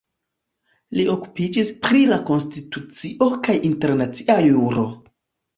Li 0.99 1.03
okupiĝis 1.15 1.69
pri 1.83 2.01
la 2.13 2.19
konstitucio 2.31 3.29
kaj 3.49 3.59
internacia 3.71 4.43
juro. 4.51 4.91